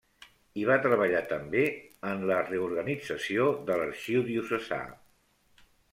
Hi 0.59 0.63
va 0.67 0.77
treballar 0.85 1.19
també 1.33 1.61
en 2.11 2.25
la 2.31 2.37
reorganització 2.47 3.45
de 3.69 3.77
l'arxiu 3.83 4.25
diocesà. 4.31 4.81